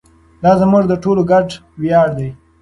دا 0.43 0.51
زموږ 0.61 0.83
د 0.87 0.93
ټولو 1.03 1.21
ګډ 1.31 1.47
ویاړ 1.81 2.07
دی. 2.17 2.29